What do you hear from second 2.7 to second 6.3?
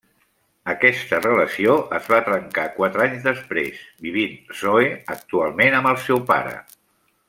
quatre anys després, vivint Zoe actualment amb el seu